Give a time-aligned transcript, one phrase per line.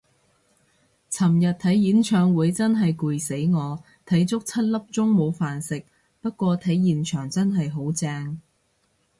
[1.11, 5.85] 尋日睇演唱會真係攰死我，睇足七粒鐘冇飯食，
[6.21, 8.41] 不過睇現場真係好正